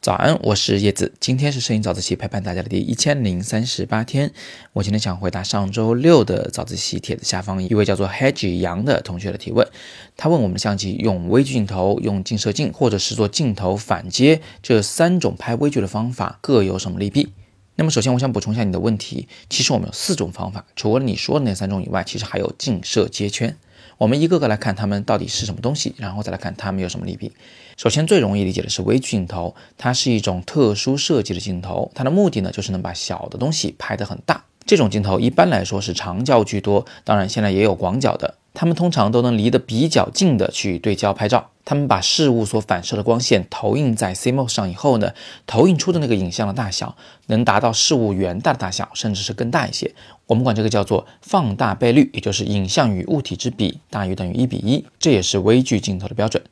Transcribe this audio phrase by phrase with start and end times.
[0.00, 1.14] 早安，我是叶子。
[1.18, 4.30] 今天是摄影早自习陪伴大家的第一千零三十八天。
[4.74, 9.66] 我今天想回答上周六的早自习帖子下方一位叫做 Hedge 杨的同学的提问。
[10.14, 17.32] 他问我们的相机用微距镜头、用近摄镜，或者是做镜头反接这三种拍微距的方法各有什么利弊？
[17.76, 19.26] 那么首先我想补充一下你的问题。
[19.48, 23.56] 其实我们有四种方法，除了你说的那三种以外，其实还有近摄接圈。
[23.98, 27.32] 我们一个个来看它们到底是什么东西，然后再来看它们有什么利弊。
[27.76, 34.44] 首先，最容易理解的是微距镜头，它是一种特殊设计的镜头，它的目的呢就是能把小的东西拍得很大。
[34.66, 38.34] 这种镜头一般来说是长焦居多，当然现在也有广角的。
[38.56, 41.50] 它们通常都能离得比较近的去对焦拍照。
[41.64, 45.12] 它们把事物所反射的光线投影在 CMOS 上以后呢，
[45.46, 46.94] 投影出的那个影像的大小
[47.26, 49.92] 能达到事物原大的大小，甚至是更大一些。
[50.26, 56.42] 我们管这个叫做放大倍率，也就是影像与物体之比大于等于一比一，这也是微距镜头的标准。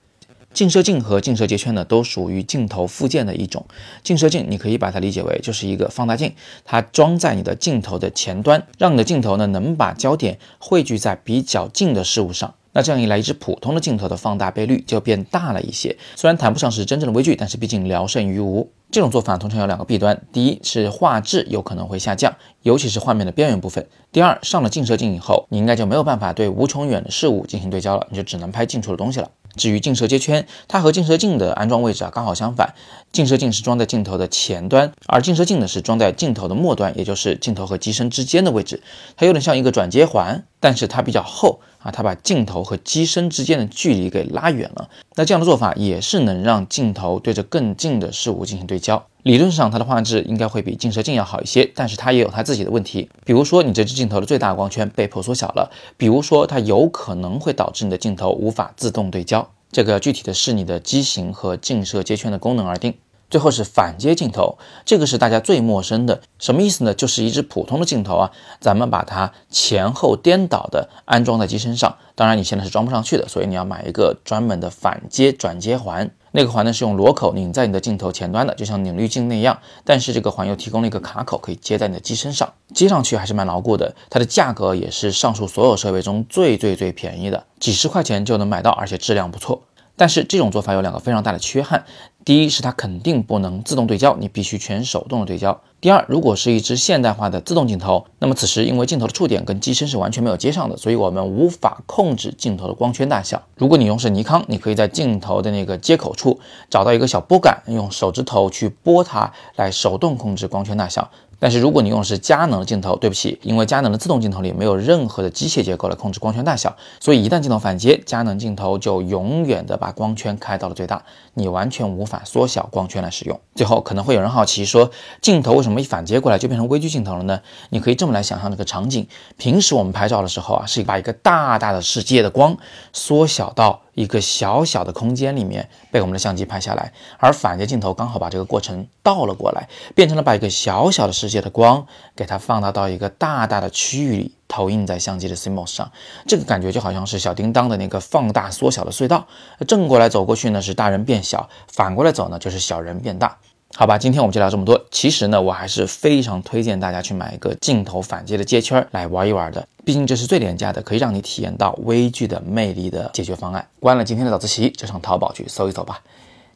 [0.55, 3.65] 近摄镜和近摄接圈呢，都属于镜头附件的一种。
[4.03, 12.55] 近摄镜你可以把它理解为就是一个放大镜，它装在你的镜头的前端，让你的镜头呢能把焦点汇聚在比较近的事物上。
[12.73, 15.97] 那这样一来，一支普通的镜头的放大倍率就变大了一些。
[16.17, 18.71] 虽然谈不上是真正的微距，但是毕竟聊胜于无。
[18.91, 29.31] 这种做法通常有两个弊端：第一是画质有可能会下降，尤其是画面的边缘部分；第二，上了近摄镜以后，你应该就没有办法对无穷远的事物进行对焦了，你就只能拍近处的东西了。
[29.57, 32.75] 至于近摄接圈，它和近摄镜的安装位置啊刚好相反。
[33.13, 38.83] 近摄镜是装在镜头的前端，而近摄镜呢是装在镜头的末端，也就是镜头和机身之间的位置。
[39.17, 44.89] 它有点像一个转接环，但是它比较厚啊，它把镜头和机身之间的距离给拉远了。
[45.17, 49.05] 那这样的做法也是能让镜头对着更近的事物进行对焦。
[49.25, 53.09] 理论上它的画质应该会比近摄镜要好一些，但是它也有它自己的问题。
[53.25, 59.49] 比如说你这支镜头的最大光圈被迫缩小了，比如说它有可能会导致你的镜头无法自动对焦。
[59.71, 62.95] 这个具体的视你的机型和近摄接圈的功能而定。
[63.33, 66.93] 最后是反接镜头，这个是大家最陌生的，什么意思呢？
[66.93, 68.31] 就是一支普通的镜头啊，
[68.61, 71.97] 咱们把它前后颠倒的安装在机身上。
[72.15, 76.11] 当然你现在是装不上去的，所以你要买一个专门的反接转接环。
[76.33, 79.59] 那个环呢是用螺口拧在你的镜头前端的，就像拧滤镜那样。
[79.83, 83.95] 但是这个环又提供了一个卡口，可以接在你的机身上，接上去还是蛮牢固的。
[84.11, 89.63] 它的价格也是上述所有设备中最最最便宜的，几十块钱就能买到，而且质量不错。
[89.95, 91.85] 但是这种做法有两个非常大的缺憾。
[92.25, 95.61] 第一是它肯定不能自动对焦，你必须全手动的对焦。
[95.81, 103.43] 第二，如果是一支现代化的自动镜头，那么此时因为镜头的触点跟机身是完全没有接上的，所以我们无法控制镜头的光圈大小。
[103.57, 106.39] 如果你用是尼康，你可以在镜头的那个接口处
[106.71, 111.11] 找到一个小拨杆，用手指头去拨它，来手动控制光圈大小。
[111.41, 121.03] 但是如果你用的是佳能的镜头，对不起，因为佳能的自动镜头里没有任何的机械结构来控制光圈大小，所以一旦镜头反接，佳能镜头就永远的把光圈开到了最大，
[121.35, 123.41] 你完全无法缩小光圈来使用。
[123.55, 124.91] 最后可能会有人好奇说，
[125.21, 127.41] 镜头为什么一反接过来就变成微距镜头了呢？
[127.71, 129.07] 你可以这么来想象这个场景：
[129.37, 132.57] 平时我们拍照的时候啊，是把一个大大的世界的光
[132.93, 133.83] 缩小到。
[133.95, 141.87] 一个小小的空间里面被我们的相机拍下来，而反接镜头刚好把这个过程倒了过来，变成了把一个小小的世界的光
[142.17, 145.93] 给它放大到一个大大的区域里，投影在相机的 CMOS 上。
[146.27, 149.27] 这个感觉就好像是小叮当的那个放大缩小的隧道，
[149.67, 153.39] 正过来走过去呢是大人变小，反过来走呢就是小人变大。
[153.75, 154.81] 好吧，今天我们就聊这么多。
[154.91, 159.67] 其实呢，我还是非常推荐大家去买一个镜头反接的接圈来玩一玩的。
[159.85, 163.67] 毕竟这是最廉价的，可以让你体验到微距的魅力的解决方案。
[163.81, 166.01] 关了今天的早自习，就上淘宝去搜一搜吧。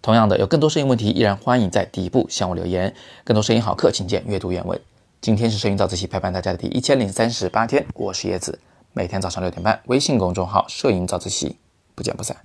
[0.02, 2.94] 同样的，有更多摄影问题，依然欢迎在底部向我留言。
[3.24, 4.78] 更多摄影好课，请见阅读原文。
[5.22, 8.60] 今天是摄影早自习陪伴大家的第一千零三十八天，我是叶子，
[8.92, 11.56] 每天早上六点半，微信公众号“摄影早自习”，
[11.96, 12.36] 不见不散。